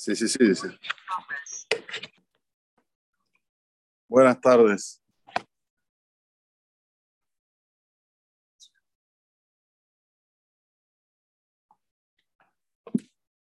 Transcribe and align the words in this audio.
Sí, 0.00 0.14
sí, 0.14 0.28
sí, 0.28 0.54
sí. 0.54 0.68
Buenas 4.08 4.40
tardes. 4.40 5.02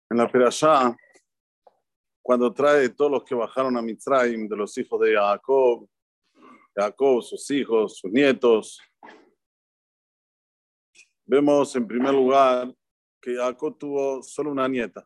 En 0.10 0.18
la 0.18 0.32
Perashá, 0.32 0.96
cuando 2.22 2.54
trae 2.54 2.88
todos 2.88 3.12
los 3.12 3.26
que 3.26 3.36
bajaron 3.36 3.76
a 3.76 3.82
Mitzrayim, 3.82 4.48
de 4.48 4.56
los 4.56 4.78
hijos 4.78 5.02
de 5.02 5.14
Jacob, 5.14 5.90
Jacob, 6.74 7.22
sus 7.22 7.52
hijos, 7.52 7.98
sus 7.98 8.10
nietos, 8.14 8.80
vemos 11.26 11.76
en 11.76 11.86
primer 11.86 12.14
lugar 12.14 12.74
que 13.22 13.36
Jacob 13.36 13.78
tuvo 13.78 14.24
solo 14.24 14.52
una 14.52 14.70
nieta. 14.70 15.06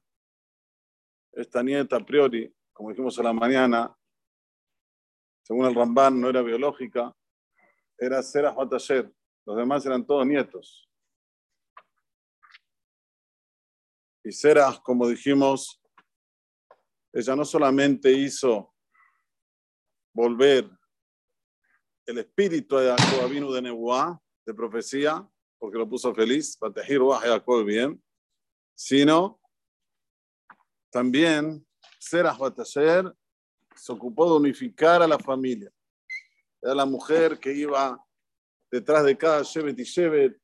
Esta 1.32 1.64
nieta, 1.64 1.98
a 1.98 2.06
priori, 2.06 2.54
como 2.74 2.90
dijimos 2.90 3.18
a 3.20 3.24
la 3.24 3.34
mañana, 3.34 3.96
según 5.44 5.66
el 5.66 5.76
Ramban, 5.76 6.20
no 6.20 6.30
era 6.30 6.42
biológica, 6.42 7.16
era 7.98 8.22
Serah 8.22 8.52
Batasher. 8.52 9.12
Los 9.46 9.58
demás 9.58 9.86
eran 9.86 10.06
todos 10.06 10.26
nietos. 10.26 10.90
Y 14.24 14.32
Serah, 14.32 14.80
como 14.84 15.08
dijimos, 15.08 15.82
ella 17.12 17.36
no 17.36 17.46
solamente 17.46 18.12
hizo 18.12 18.74
volver 20.14 20.70
el 22.06 22.18
espíritu 22.18 22.78
de 22.78 22.96
Jacob 22.96 23.30
vino 23.30 23.52
de 23.52 23.62
Nebuá, 23.62 24.20
de 24.46 24.54
profecía, 24.54 25.28
porque 25.60 25.78
lo 25.78 25.88
puso 25.88 26.14
feliz, 26.14 26.58
para 26.58 26.74
Jacob 26.84 27.64
bien, 27.64 28.04
sino 28.76 29.40
también 30.90 31.66
Serah 32.00 32.34
Batasher 32.34 33.14
se 33.76 33.92
ocupó 33.92 34.30
de 34.30 34.38
unificar 34.38 35.02
a 35.02 35.08
la 35.08 35.20
familia. 35.20 35.72
Era 36.62 36.76
la 36.76 36.86
mujer 36.86 37.40
que 37.40 37.54
iba 37.54 38.02
detrás 38.72 39.06
de 39.06 39.18
cada 39.18 39.42
Shevet 39.44 39.80
y 39.80 39.84
Shevet, 39.84 40.38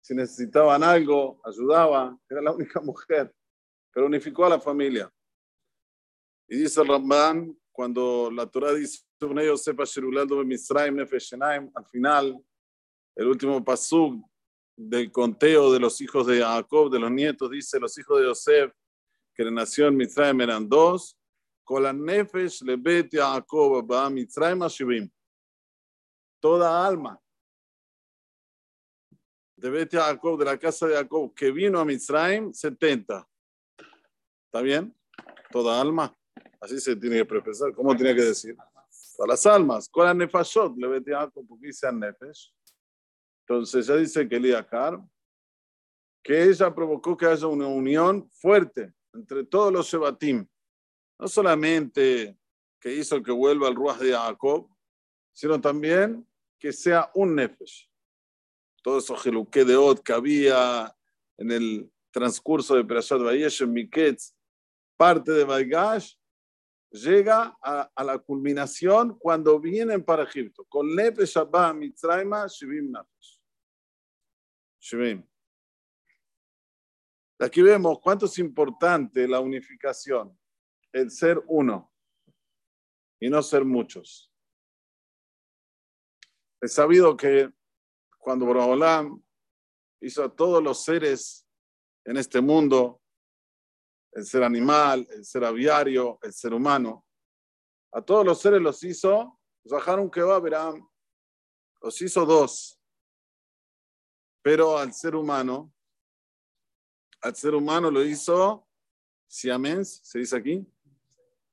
si 0.00 0.14
necesitaban 0.14 0.82
algo, 0.82 1.40
ayudaba, 1.44 2.18
era 2.28 2.40
la 2.40 2.52
única 2.52 2.80
mujer, 2.80 3.34
pero 3.92 4.06
unificó 4.06 4.46
a 4.46 4.50
la 4.50 4.60
familia. 4.60 5.12
Y 6.48 6.56
dice 6.56 6.80
el 6.80 6.88
Ramban, 6.88 7.54
cuando 7.70 8.30
la 8.32 8.46
Torah 8.46 8.72
dice, 8.72 9.04
al 9.20 9.28
final, 11.90 12.44
el 13.16 13.26
último 13.26 13.64
pasuk 13.64 14.24
del 14.76 15.12
conteo 15.12 15.72
de 15.72 15.80
los 15.80 16.00
hijos 16.00 16.26
de 16.26 16.40
Jacob, 16.40 16.90
de 16.90 17.00
los 17.00 17.10
nietos, 17.10 17.50
dice, 17.50 17.78
los 17.78 17.98
hijos 17.98 18.20
de 18.20 18.26
Yosef, 18.26 18.72
que 19.38 19.44
le 19.44 19.52
nació 19.52 19.86
en 19.86 19.96
Mitzrayim 19.96 20.40
eran 20.40 20.68
dos, 20.68 21.16
con 21.62 21.84
la 21.84 21.92
nefesh 21.92 22.60
le 22.62 23.08
Jacob, 23.08 23.88
va 23.88 24.10
Mitzrayim 24.10 24.66
Shivim. 24.66 25.08
Toda 26.40 26.84
alma 26.84 27.20
de 29.56 29.70
Bete 29.70 29.96
a 29.96 30.06
Jacob, 30.06 30.40
de 30.40 30.44
la 30.44 30.58
casa 30.58 30.88
de 30.88 30.96
Jacob, 30.96 31.32
que 31.34 31.52
vino 31.52 31.78
a 31.78 31.84
Mitzrayim, 31.84 32.52
70. 32.52 33.28
¿Está 34.46 34.60
bien? 34.60 34.92
Toda 35.52 35.80
alma. 35.80 36.12
Así 36.60 36.80
se 36.80 36.96
tiene 36.96 37.18
que 37.18 37.24
precisar. 37.24 37.72
¿Cómo 37.72 37.94
tiene 37.94 38.16
que 38.16 38.22
decir? 38.22 38.56
Todas 39.16 39.28
las 39.28 39.46
almas. 39.46 39.88
Con 39.88 40.04
la 40.04 40.14
nefashot 40.14 40.76
le 40.76 40.88
bete 40.88 41.14
a 41.14 41.20
Jacob, 41.20 41.46
porque 41.46 41.70
nefesh. 41.92 42.52
Entonces 43.46 43.86
ya 43.86 43.94
dice 43.94 44.28
que 44.28 44.34
Eliakar, 44.34 45.00
que 46.24 46.42
ella 46.42 46.74
provocó 46.74 47.16
que 47.16 47.26
haya 47.26 47.46
una 47.46 47.68
unión 47.68 48.28
fuerte 48.32 48.97
entre 49.18 49.44
todos 49.44 49.72
los 49.72 49.86
Shebatim. 49.86 50.46
No 51.18 51.28
solamente 51.28 52.38
que 52.80 52.94
hizo 52.94 53.22
que 53.22 53.32
vuelva 53.32 53.68
el 53.68 53.74
Ruach 53.74 53.98
de 53.98 54.12
Jacob, 54.12 54.68
sino 55.32 55.60
también 55.60 56.26
que 56.58 56.72
sea 56.72 57.10
un 57.14 57.34
Nefesh. 57.34 57.90
Todo 58.82 58.98
eso 58.98 59.16
geluque 59.16 59.64
de 59.64 59.76
Od 59.76 59.98
que 60.00 60.12
había 60.12 60.94
en 61.36 61.50
el 61.50 61.92
transcurso 62.10 62.74
de 62.74 62.84
Perashat 62.84 63.20
Vayesh 63.20 63.62
en 63.62 63.72
Miketz, 63.72 64.34
parte 64.96 65.32
de 65.32 65.44
Baigash, 65.44 66.14
llega 66.90 67.56
a, 67.60 68.04
la 68.04 68.18
culminación 68.18 69.18
cuando 69.18 69.60
vienen 69.60 70.02
para 70.04 70.22
Egipto. 70.24 70.64
Con 70.68 70.94
Nefesh 70.94 71.36
Abba 71.36 71.72
Mitzrayma 71.74 72.46
Shivim 72.46 72.92
Nefesh. 72.92 73.38
Aquí 77.40 77.62
vemos 77.62 78.00
cuánto 78.00 78.26
es 78.26 78.38
importante 78.38 79.28
la 79.28 79.38
unificación, 79.38 80.36
el 80.92 81.10
ser 81.10 81.40
uno 81.46 81.92
y 83.20 83.30
no 83.30 83.42
ser 83.42 83.64
muchos. 83.64 84.32
Es 86.60 86.74
sabido 86.74 87.16
que 87.16 87.52
cuando 88.18 88.44
Borobolam 88.44 89.22
hizo 90.00 90.24
a 90.24 90.34
todos 90.34 90.62
los 90.62 90.82
seres 90.82 91.46
en 92.04 92.16
este 92.16 92.40
mundo, 92.40 93.00
el 94.12 94.24
ser 94.24 94.42
animal, 94.42 95.06
el 95.10 95.24
ser 95.24 95.44
aviario, 95.44 96.18
el 96.22 96.32
ser 96.32 96.52
humano, 96.52 97.06
a 97.92 98.02
todos 98.02 98.24
los 98.24 98.40
seres 98.40 98.60
los 98.60 98.82
hizo, 98.82 99.38
va, 99.70 100.40
verán, 100.40 100.88
los 101.80 102.02
hizo 102.02 102.26
dos. 102.26 102.80
Pero 104.42 104.76
al 104.78 104.92
ser 104.92 105.14
humano, 105.14 105.72
al 107.20 107.34
ser 107.34 107.54
humano 107.54 107.90
lo 107.90 108.04
hizo 108.04 108.66
siamens, 109.26 110.00
se 110.02 110.20
dice 110.20 110.36
aquí, 110.36 110.66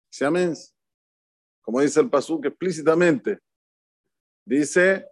siamens, 0.10 0.76
como 1.62 1.82
dice 1.82 2.00
el 2.00 2.10
Pasuk 2.10 2.46
explícitamente. 2.46 3.40
Dice, 4.46 5.08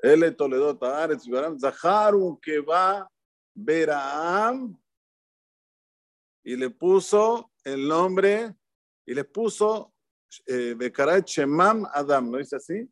él 0.00 0.36
Toledo 0.36 0.76
Taaretz 0.76 1.24
Zaharu 1.60 2.38
que 2.40 2.60
va 2.60 3.08
Beraam 3.54 4.76
y 6.44 6.56
le 6.56 6.70
puso 6.70 7.52
el 7.64 7.86
nombre 7.86 8.54
y 9.06 9.14
le 9.14 9.24
puso 9.24 9.94
eh, 10.46 10.74
Bekarat 10.76 11.26
Shemam 11.26 11.86
Adam, 11.92 12.30
¿no 12.30 12.38
dice 12.38 12.56
así? 12.56 12.88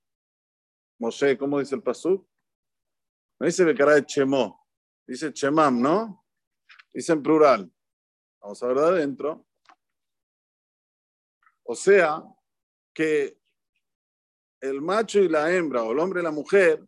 Moshe, 0.99 1.37
¿cómo 1.37 1.59
dice 1.59 1.75
el 1.75 1.83
Pasuk? 1.83 2.27
No 3.39 3.47
dice 3.47 3.65
Becaray 3.65 4.05
Chemó, 4.05 4.67
dice 5.07 5.33
Chemam, 5.33 5.81
¿no? 5.81 6.26
Dice 6.97 7.13
en 7.13 7.23
plural. 7.23 7.71
Vamos 8.41 8.63
a 8.63 8.69
ver 8.69 8.79
de 8.79 8.87
adentro. 8.87 9.47
O 11.65 11.75
sea, 11.75 12.25
que 12.95 13.39
el 14.63 14.81
macho 14.81 15.19
y 15.19 15.29
la 15.29 15.55
hembra, 15.55 15.83
o 15.83 15.93
el 15.93 15.99
hombre 15.99 16.23
y 16.23 16.25
la 16.25 16.31
mujer, 16.31 16.83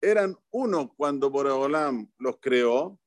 eran 0.00 0.34
uno 0.50 0.94
cuando 0.96 1.28
Boreolam 1.28 2.10
los 2.20 2.38
creó, 2.40 2.98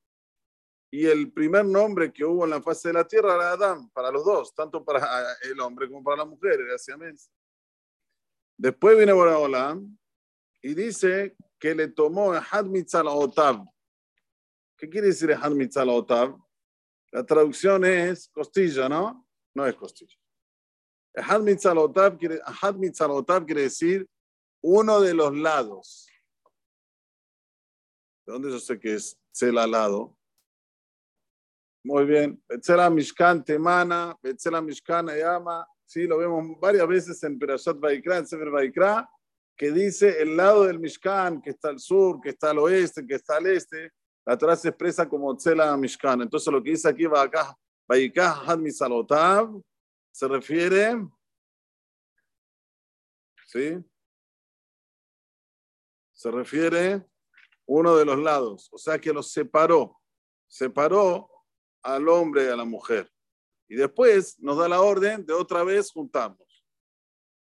y 0.91 1.07
el 1.07 1.33
primer 1.33 1.65
nombre 1.65 2.13
que 2.13 2.23
hubo 2.23 2.43
en 2.43 2.51
la 2.51 2.61
fase 2.61 2.89
de 2.89 2.93
la 2.93 3.07
tierra 3.07 3.33
era 3.33 3.53
Adán, 3.53 3.89
para 3.89 4.11
los 4.11 4.23
dos, 4.23 4.53
tanto 4.53 4.85
para 4.85 5.07
el 5.41 5.59
hombre 5.59 5.87
como 5.87 6.03
para 6.03 6.17
la 6.17 6.25
mujer, 6.25 6.59
era 6.59 6.77
Siamés. 6.77 7.31
Después 8.55 8.95
viene 8.95 9.11
Boreolam 9.11 9.97
y 10.61 10.75
dice 10.75 11.35
que 11.57 11.73
le 11.73 11.87
tomó 11.87 12.31
Had 12.33 12.67
Otav. 13.07 13.65
¿Qué 14.77 14.89
quiere 14.89 15.07
decir 15.07 15.31
Had 15.31 15.53
Otav? 15.89 16.37
La 17.11 17.25
traducción 17.25 17.83
es 17.85 18.29
costilla, 18.29 18.87
¿no? 18.87 19.27
No 19.53 19.65
es 19.65 19.75
costilla. 19.75 20.15
Had 21.15 21.77
Otav 21.77 22.17
quiere, 22.17 22.39
Otav 22.99 23.45
quiere 23.45 23.61
decir 23.63 24.07
uno 24.61 25.01
de 25.01 25.13
los 25.13 25.35
lados. 25.35 26.07
¿De 28.25 28.33
dónde 28.33 28.51
yo 28.51 28.59
sé 28.59 28.79
que 28.79 28.95
es 28.95 29.17
Tzela 29.31 29.65
lado? 29.65 30.15
Muy 31.83 32.05
bien. 32.05 32.43
Betzela 32.47 32.89
Mishkan 32.89 33.43
Temana, 33.43 34.17
Betzela 34.21 34.61
Mishkan 34.61 35.09
Ayama. 35.09 35.65
Sí, 35.85 36.05
lo 36.05 36.17
vemos 36.17 36.59
varias 36.59 36.87
veces 36.87 37.23
en 37.23 37.39
Perashat 37.39 37.79
Vaikra, 37.79 38.17
en 38.17 38.27
Sefer 38.27 38.49
Vaikra 38.49 39.09
que 39.57 39.71
dice 39.71 40.21
el 40.21 40.37
lado 40.37 40.65
del 40.65 40.79
Mishkan, 40.79 41.41
que 41.41 41.49
está 41.49 41.69
al 41.69 41.79
sur, 41.79 42.21
que 42.21 42.29
está 42.29 42.51
al 42.51 42.59
oeste, 42.59 43.05
que 43.07 43.15
está 43.15 43.37
al 43.37 43.47
este, 43.47 43.91
la 44.27 44.37
Torah 44.37 44.57
se 44.57 44.67
expresa 44.67 45.07
como 45.07 45.33
Tzela 45.37 45.77
Mishkan. 45.77 46.21
Entonces 46.21 46.51
lo 46.51 46.61
que 46.61 46.71
dice 46.71 46.89
aquí 46.89 47.05
va 47.05 47.21
acá, 47.21 47.57
Had 47.87 48.59
se 50.11 50.27
refiere, 50.27 51.07
¿sí? 53.45 53.77
Se 56.11 56.29
refiere 56.29 57.07
uno 57.65 57.95
de 57.95 58.03
los 58.03 58.19
lados, 58.19 58.67
o 58.73 58.77
sea 58.77 58.99
que 58.99 59.13
los 59.13 59.31
separó, 59.31 59.97
separó 60.45 61.29
al 61.81 62.09
hombre 62.09 62.45
y 62.45 62.47
a 62.49 62.57
la 62.57 62.65
mujer. 62.65 63.09
Y 63.69 63.75
después 63.75 64.37
nos 64.39 64.57
da 64.57 64.67
la 64.67 64.81
orden 64.81 65.25
de 65.25 65.31
otra 65.31 65.63
vez 65.63 65.89
juntarnos. 65.89 66.65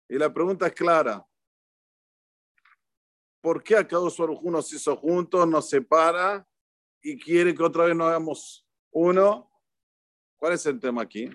Y 0.08 0.18
la 0.18 0.34
pregunta 0.34 0.66
es 0.66 0.72
clara, 0.72 1.24
¿Por 3.40 3.62
qué 3.62 3.76
acá 3.76 3.98
Baruj 3.98 4.42
nos 4.44 4.72
hizo 4.72 4.96
juntos, 4.96 5.46
nos 5.46 5.68
separa 5.68 6.48
y 7.04 7.18
quiere 7.18 7.54
que 7.54 7.62
otra 7.62 7.84
vez 7.84 7.94
nos 7.94 8.08
hagamos 8.08 8.66
uno? 8.90 9.50
¿Cuál 10.38 10.54
es 10.54 10.64
el 10.64 10.80
tema 10.80 11.02
aquí? 11.02 11.28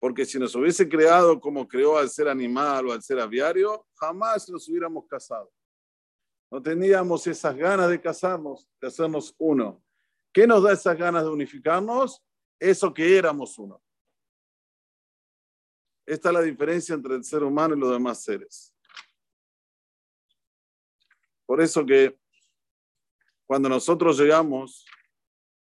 Porque 0.00 0.26
si 0.26 0.40
nos 0.40 0.54
hubiese 0.56 0.88
creado 0.88 1.40
como 1.40 1.66
creó 1.66 1.96
al 1.96 2.10
ser 2.10 2.28
animal 2.28 2.88
o 2.88 2.92
al 2.92 3.00
ser 3.00 3.20
aviario, 3.20 3.86
jamás 3.94 4.48
nos 4.50 4.68
hubiéramos 4.68 5.06
casado. 5.06 5.52
No 6.50 6.60
teníamos 6.60 7.26
esas 7.28 7.56
ganas 7.56 7.88
de 7.88 8.00
casarnos, 8.00 8.68
de 8.80 8.88
hacernos 8.88 9.34
uno. 9.38 9.82
¿Qué 10.32 10.48
nos 10.48 10.62
da 10.64 10.72
esas 10.72 10.98
ganas 10.98 11.22
de 11.22 11.30
unificarnos? 11.30 12.22
Eso 12.58 12.92
que 12.92 13.16
éramos 13.16 13.58
uno. 13.58 13.80
Esta 16.04 16.28
es 16.28 16.34
la 16.34 16.42
diferencia 16.42 16.94
entre 16.94 17.14
el 17.14 17.24
ser 17.24 17.44
humano 17.44 17.76
y 17.76 17.78
los 17.78 17.92
demás 17.92 18.22
seres. 18.22 18.74
Por 21.46 21.60
eso 21.60 21.86
que 21.86 22.18
cuando 23.46 23.68
nosotros 23.68 24.18
llegamos 24.18 24.84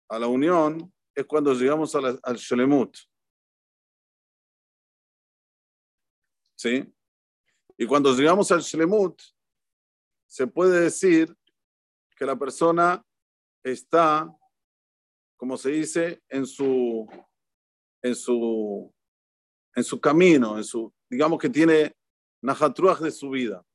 a 0.09 0.17
la 0.17 0.27
unión, 0.27 0.91
es 1.15 1.25
cuando 1.25 1.53
llegamos 1.53 1.93
al 1.95 2.35
Shalemut. 2.35 2.97
¿Sí? 6.57 6.93
Y 7.77 7.85
cuando 7.85 8.13
llegamos 8.13 8.51
al 8.51 8.59
Shlemut, 8.59 9.21
se 10.27 10.47
puede 10.47 10.81
decir 10.81 11.33
que 12.17 12.25
la 12.25 12.37
persona 12.37 13.01
está, 13.63 14.29
como 15.37 15.55
se 15.55 15.71
dice, 15.71 16.21
en 16.27 16.45
su, 16.45 17.07
en 18.01 18.15
su, 18.15 18.93
en 19.75 19.83
su 19.85 20.01
camino, 20.01 20.57
en 20.57 20.65
su, 20.65 20.93
digamos 21.09 21.39
que 21.39 21.49
tiene 21.49 21.95
Najatruach 22.41 22.99
de 22.99 23.11
su 23.11 23.29
vida. 23.29 23.65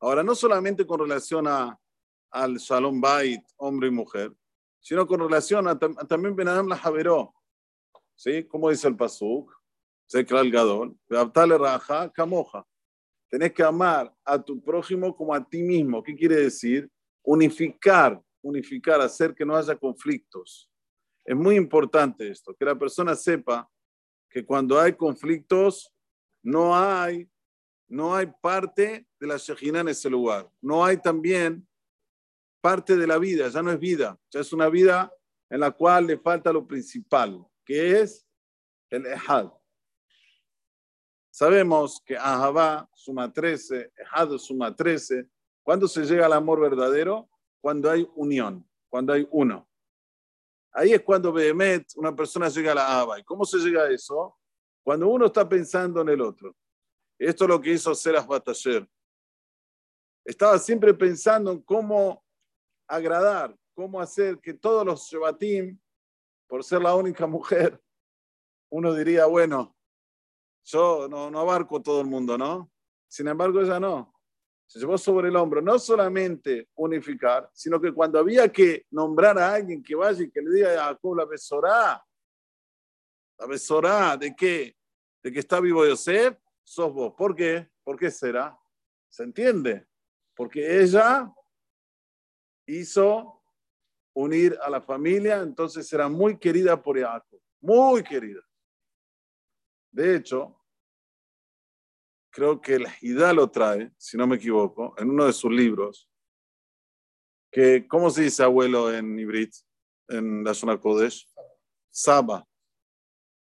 Ahora, 0.00 0.22
no 0.22 0.36
solamente 0.36 0.86
con 0.86 1.00
relación 1.00 1.48
a, 1.48 1.76
al 2.32 2.56
Shalom 2.56 3.00
Bait, 3.00 3.44
hombre 3.56 3.88
y 3.88 3.90
mujer, 3.90 4.32
sino 4.80 5.06
con 5.06 5.20
relación 5.20 5.68
a, 5.68 5.78
también 5.78 6.34
Benadam 6.34 6.66
la 6.66 6.76
Javeró. 6.76 7.34
¿Sí? 8.14 8.44
Como 8.44 8.70
dice 8.70 8.88
el 8.88 8.96
Pasuk, 8.96 9.52
Sekra 10.06 10.40
el 10.40 10.50
Gadol, 10.50 10.96
Raja, 11.08 12.10
Camoja. 12.12 12.66
Tenés 13.30 13.52
que 13.52 13.62
amar 13.62 14.14
a 14.24 14.42
tu 14.42 14.62
prójimo 14.62 15.16
como 15.16 15.34
a 15.34 15.42
ti 15.42 15.62
mismo. 15.62 16.02
¿Qué 16.02 16.14
quiere 16.14 16.36
decir? 16.36 16.90
Unificar, 17.22 18.20
unificar, 18.42 19.00
hacer 19.00 19.34
que 19.34 19.44
no 19.44 19.56
haya 19.56 19.74
conflictos. 19.74 20.70
Es 21.24 21.36
muy 21.36 21.56
importante 21.56 22.28
esto, 22.28 22.54
que 22.54 22.64
la 22.64 22.78
persona 22.78 23.14
sepa 23.14 23.68
que 24.28 24.44
cuando 24.44 24.78
hay 24.78 24.94
conflictos, 24.94 25.92
no 26.42 26.76
hay, 26.76 27.28
no 27.88 28.14
hay 28.14 28.26
parte 28.40 29.06
de 29.18 29.26
la 29.26 29.36
Shejina 29.36 29.80
en 29.80 29.88
ese 29.88 30.10
lugar. 30.10 30.50
No 30.60 30.84
hay 30.84 30.96
también 30.96 31.66
parte 32.62 32.96
de 32.96 33.06
la 33.06 33.18
vida, 33.18 33.48
ya 33.48 33.60
no 33.60 33.72
es 33.72 33.78
vida, 33.78 34.18
ya 34.30 34.40
es 34.40 34.52
una 34.52 34.68
vida 34.70 35.12
en 35.50 35.60
la 35.60 35.72
cual 35.72 36.06
le 36.06 36.16
falta 36.16 36.52
lo 36.52 36.66
principal, 36.66 37.44
que 37.66 38.00
es 38.00 38.26
el 38.88 39.04
Ehad. 39.04 39.50
Sabemos 41.30 42.00
que 42.06 42.16
Ahabá 42.16 42.88
suma 42.94 43.30
13, 43.32 43.92
Ehad 43.96 44.38
suma 44.38 44.74
13. 44.74 45.28
¿Cuándo 45.62 45.88
se 45.88 46.04
llega 46.04 46.26
al 46.26 46.32
amor 46.34 46.60
verdadero? 46.60 47.28
Cuando 47.60 47.90
hay 47.90 48.08
unión, 48.14 48.68
cuando 48.88 49.12
hay 49.12 49.26
uno. 49.30 49.68
Ahí 50.72 50.92
es 50.92 51.02
cuando 51.02 51.32
Behemet, 51.32 51.88
una 51.96 52.14
persona 52.14 52.48
llega 52.48 52.72
a 52.72 52.74
la 52.74 52.86
Ahabá. 52.86 53.18
¿Y 53.18 53.24
cómo 53.24 53.44
se 53.44 53.58
llega 53.58 53.82
a 53.82 53.90
eso? 53.90 54.38
Cuando 54.84 55.08
uno 55.08 55.26
está 55.26 55.48
pensando 55.48 56.00
en 56.00 56.10
el 56.10 56.20
otro. 56.20 56.54
Esto 57.18 57.44
es 57.44 57.48
lo 57.48 57.60
que 57.60 57.72
hizo 57.72 57.94
Seras 57.94 58.26
Bataller. 58.26 58.88
Estaba 60.24 60.58
siempre 60.58 60.94
pensando 60.94 61.50
en 61.50 61.60
cómo 61.62 62.21
agradar, 62.92 63.56
cómo 63.74 64.00
hacer 64.00 64.38
que 64.38 64.52
todos 64.52 64.84
los 64.84 65.08
Shebatim, 65.08 65.78
por 66.46 66.62
ser 66.62 66.82
la 66.82 66.94
única 66.94 67.26
mujer, 67.26 67.80
uno 68.70 68.92
diría, 68.92 69.24
bueno, 69.24 69.74
yo 70.64 71.08
no, 71.08 71.30
no 71.30 71.40
abarco 71.40 71.80
todo 71.80 72.02
el 72.02 72.06
mundo, 72.06 72.36
¿no? 72.36 72.70
Sin 73.08 73.28
embargo, 73.28 73.62
ella 73.62 73.80
no. 73.80 74.14
Se 74.66 74.78
llevó 74.78 74.98
sobre 74.98 75.28
el 75.28 75.36
hombro 75.36 75.62
no 75.62 75.78
solamente 75.78 76.68
unificar, 76.74 77.48
sino 77.54 77.80
que 77.80 77.92
cuando 77.92 78.18
había 78.18 78.50
que 78.52 78.86
nombrar 78.90 79.38
a 79.38 79.54
alguien 79.54 79.82
que 79.82 79.94
vaya 79.94 80.22
y 80.22 80.30
que 80.30 80.42
le 80.42 80.50
diga 80.50 80.72
a 80.74 80.88
Jacob 80.88 81.16
la 81.16 81.24
besorá, 81.24 82.04
la 83.38 83.46
besorá, 83.46 84.16
¿de 84.18 84.34
qué? 84.36 84.76
¿De 85.22 85.32
que 85.32 85.38
está 85.38 85.60
vivo 85.60 85.86
Yosef? 85.86 86.38
Sos 86.62 86.92
vos. 86.92 87.14
¿Por 87.16 87.34
qué? 87.34 87.70
¿Por 87.82 87.98
qué 87.98 88.10
será? 88.10 88.58
¿Se 89.08 89.22
entiende? 89.22 89.86
Porque 90.34 90.80
ella 90.80 91.32
hizo 92.66 93.42
unir 94.14 94.58
a 94.62 94.70
la 94.70 94.80
familia, 94.80 95.40
entonces 95.40 95.90
era 95.92 96.08
muy 96.08 96.38
querida 96.38 96.80
por 96.82 97.00
Jacob, 97.00 97.40
muy 97.60 98.02
querida. 98.02 98.40
De 99.90 100.16
hecho, 100.16 100.58
creo 102.30 102.60
que 102.60 102.74
el 102.74 102.86
Hidá 103.00 103.32
lo 103.32 103.50
trae, 103.50 103.92
si 103.98 104.16
no 104.16 104.26
me 104.26 104.36
equivoco, 104.36 104.94
en 104.98 105.10
uno 105.10 105.26
de 105.26 105.32
sus 105.32 105.52
libros, 105.52 106.08
que, 107.50 107.86
¿cómo 107.86 108.08
se 108.08 108.22
dice 108.22 108.42
abuelo 108.42 108.92
en 108.92 109.18
Ibrit, 109.18 109.54
en 110.08 110.42
la 110.42 110.54
zona 110.54 110.80
Kodesh? 110.80 111.28
Saba. 111.90 112.48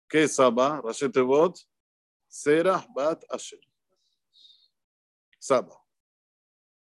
¿Qué 0.09 0.23
es 0.23 0.35
Saba? 0.35 0.81
Rashetevot, 0.83 1.59
Serah 2.27 2.87
Bat 2.95 3.25
Asher. 3.29 3.61
Saba. 5.39 5.79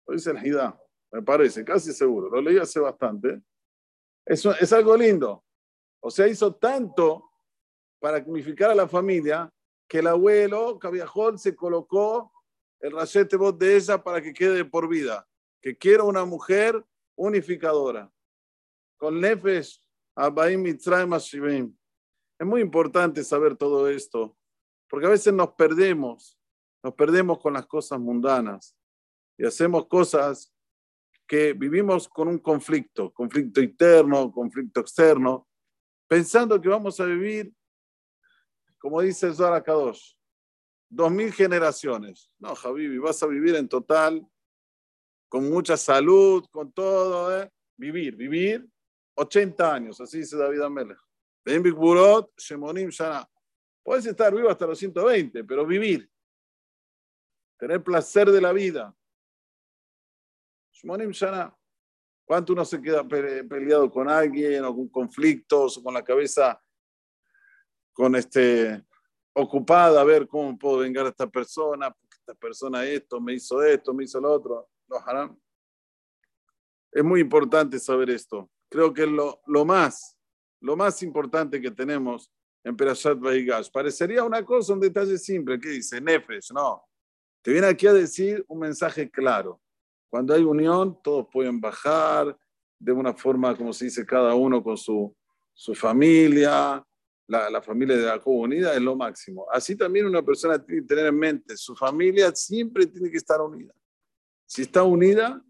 Lo 0.08 0.14
dice 0.16 0.32
el 0.32 0.46
Hidá, 0.46 0.82
me 1.12 1.22
parece, 1.22 1.64
casi 1.64 1.94
seguro. 1.94 2.30
Lo 2.30 2.42
leí 2.42 2.58
hace 2.58 2.80
bastante. 2.80 3.42
Eso 4.26 4.52
es 4.60 4.72
algo 4.74 4.96
lindo. 4.98 5.44
O 6.02 6.12
sea, 6.12 6.28
hizo 6.28 6.56
tanto 6.56 7.32
para 8.00 8.24
unificar 8.26 8.72
a 8.72 8.76
la 8.76 8.88
familia 8.88 9.52
que 9.88 10.00
el 10.00 10.08
abuelo 10.08 10.78
Cabiajol 10.78 11.40
se 11.40 11.56
colocó 11.56 12.32
el 12.80 12.92
rachete 12.92 13.38
voz 13.38 13.58
de 13.58 13.76
ella 13.76 14.04
para 14.04 14.22
que 14.22 14.34
quede 14.34 14.66
por 14.66 14.88
vida, 14.88 15.28
que 15.62 15.78
quiera 15.78 16.04
una 16.04 16.26
mujer 16.26 16.86
unificadora, 17.16 18.12
con 18.98 19.20
Nefesh, 19.20 19.82
Abaim, 20.16 20.62
Mitzrayim, 20.62 21.14
Ashivim. 21.14 21.76
Es 22.40 22.46
muy 22.46 22.62
importante 22.62 23.24
saber 23.24 23.56
todo 23.56 23.90
esto, 23.90 24.38
porque 24.88 25.08
a 25.08 25.12
veces 25.12 25.34
nos 25.34 25.54
perdemos, 25.54 26.40
nos 26.84 26.94
perdemos 26.94 27.40
con 27.40 27.54
las 27.54 27.66
cosas 27.66 28.00
mundanas 28.00 28.76
y 29.38 29.46
hacemos 29.46 29.88
cosas 29.88 30.54
que 31.28 31.54
vivimos 31.54 32.08
con 32.08 32.28
un 32.28 32.40
conflicto, 32.40 33.12
conflicto 33.12 33.62
interno, 33.62 34.32
conflicto 34.32 34.80
externo, 34.80 35.48
pensando 36.08 36.60
que 36.62 36.70
vamos 36.70 37.00
a 37.00 37.06
vivir 37.06 37.54
como 38.80 39.02
dice 39.02 39.34
Zohar 39.34 39.64
Kadosh, 39.64 40.14
dos 40.90 41.12
mil 41.12 41.34
generaciones. 41.34 42.32
No, 42.40 42.56
Javi, 42.56 42.98
vas 43.00 43.22
a 43.24 43.28
vivir 43.28 43.56
en 43.56 43.68
total 43.68 44.26
con 45.28 45.50
mucha 45.50 45.76
salud, 45.76 46.46
con 46.52 46.72
todo, 46.72 47.38
¿eh? 47.38 47.52
vivir, 47.76 48.16
vivir 48.16 48.66
80 49.16 49.74
años, 49.74 50.00
así 50.00 50.20
dice 50.20 50.38
David 50.38 50.62
Amelech. 50.62 50.98
Puedes 53.84 54.06
estar 54.06 54.34
vivo 54.34 54.50
hasta 54.50 54.68
los 54.68 54.80
120, 54.80 55.44
pero 55.44 55.66
vivir, 55.66 56.10
tener 57.58 57.84
placer 57.84 58.32
de 58.32 58.42
la 58.42 58.54
vida. 58.54 58.96
Shemonim 60.78 61.12
Shana. 61.12 61.56
¿Cuánto 62.24 62.54
uno 62.54 62.64
se 62.66 62.82
queda 62.82 63.08
peleado 63.08 63.90
con 63.90 64.10
alguien 64.10 64.64
o 64.66 64.76
con 64.76 64.90
conflictos 64.90 65.78
o 65.78 65.84
con 65.84 65.94
la 65.94 66.04
cabeza 66.04 66.62
con 67.94 68.16
este, 68.16 68.86
ocupada 69.34 70.02
a 70.02 70.04
ver 70.04 70.28
cómo 70.28 70.56
puedo 70.58 70.80
vengar 70.80 71.08
a 71.08 71.10
esta 71.10 71.28
persona, 71.28 71.90
porque 71.90 72.16
esta 72.20 72.36
persona 72.36 72.86
esto, 72.86 73.20
me 73.20 73.34
hizo 73.34 73.64
esto, 73.64 73.92
me 73.94 74.04
hizo 74.04 74.20
lo 74.20 74.34
otro. 74.34 74.70
Es 76.92 77.04
muy 77.04 77.22
importante 77.22 77.80
saber 77.80 78.12
esto. 78.12 78.50
Creo 78.70 78.94
que 78.94 79.08
lo, 79.08 79.42
lo 79.48 79.66
más, 79.66 80.16
lo 80.60 80.76
más 80.76 81.02
importante 81.02 81.60
que 81.60 81.72
tenemos 81.72 82.32
en 82.64 82.78
Perashat 82.78 83.18
Vaigash. 83.18 83.72
Parecería 83.72 84.24
una 84.24 84.44
cosa, 84.46 84.74
un 84.74 84.80
detalle 84.80 85.18
simple, 85.18 85.60
¿qué 85.60 85.70
dice? 85.70 86.00
Nefesh, 86.00 86.52
no. 86.52 86.84
Te 87.42 87.52
viene 87.52 87.68
aquí 87.68 87.88
a 87.88 87.94
decir 87.94 88.46
un 88.48 88.60
mensaje 88.60 89.10
claro. 89.10 89.60
Cuando 90.10 90.34
hay 90.34 90.44
unión, 90.44 91.00
todos 91.04 91.28
pueden 91.32 91.60
bajar 91.60 92.38
de 92.80 92.92
una 92.92 93.14
forma, 93.14 93.56
como 93.56 93.74
se 93.74 93.86
dice, 93.86 94.06
cada 94.06 94.36
uno 94.36 94.64
con 94.64 94.78
su, 94.78 95.16
su 95.54 95.74
familia, 95.74 96.84
la, 97.28 97.62
familia 97.62 97.98
de 97.98 98.06
la 98.06 98.22
unida 98.26 98.74
es 98.74 98.82
lo 98.82 98.96
máximo. 98.96 99.48
Así 99.52 99.76
también 99.76 100.06
una 100.06 100.22
persona 100.22 100.64
tiene 100.64 100.82
que 100.82 100.88
tener 100.88 101.08
en 101.08 101.18
mente, 101.18 101.58
su 101.58 101.76
familia 101.76 102.34
siempre 102.34 102.86
tiene 102.86 103.12
que 103.12 103.18
estar 103.18 103.42
unida. 103.42 103.74
Si 104.46 104.62
está 104.62 104.84
unida, 104.84 105.44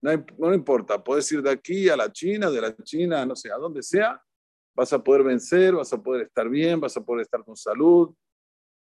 no, 0.00 0.26
no 0.38 0.54
importa, 0.54 1.02
puedes 1.02 1.30
ir 1.32 1.42
de 1.42 1.50
aquí 1.50 1.88
a 1.88 1.96
la 1.96 2.10
China, 2.10 2.50
de 2.50 2.60
la 2.60 2.74
China, 2.76 3.26
no 3.26 3.36
sé, 3.36 3.50
a 3.52 3.56
donde 3.56 3.82
sea, 3.82 4.22
vas 4.74 4.92
a 4.92 5.02
poder 5.02 5.24
vencer, 5.24 5.74
vas 5.74 5.92
a 5.92 6.00
poder 6.00 6.26
estar 6.26 6.48
bien, 6.48 6.80
vas 6.80 6.96
a 6.96 7.04
poder 7.04 7.22
estar 7.22 7.44
con 7.44 7.56
salud, 7.56 8.14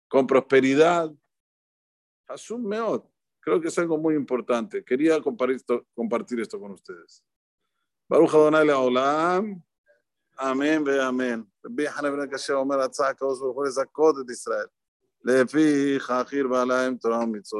con 0.08 0.26
prosperidad. 0.26 1.12
Hasum 2.28 2.64
Meot, 2.64 3.11
creo 3.41 3.61
que 3.61 3.67
es 3.67 3.77
algo 3.79 3.97
muy 3.97 4.15
importante. 4.15 4.83
Quería 4.83 5.21
compartir 5.21 5.55
esto, 5.55 5.85
compartir 5.95 6.39
esto 6.39 6.59
con 6.59 6.71
ustedes. 6.71 7.23
Baruch 8.09 8.33
Adonai 8.33 8.69
Olam. 8.69 9.61
אמן 10.39 10.83
ואמן. 10.87 11.41
רבי 11.65 11.91
חנא 11.91 12.09
בן 12.09 12.19
הקשה 12.19 12.53
אומר, 12.53 12.79
רצה 12.79 13.07
הקדוש 13.07 13.39
ברוך 13.39 13.55
הוא 13.55 13.65
לזכות 13.65 14.15
את 14.25 14.29
ישראל. 14.29 14.65
לפי 15.23 15.95
חכיר 15.99 16.47
בעליים 16.47 16.97
תורה 16.97 17.19
ומצוות. 17.19 17.53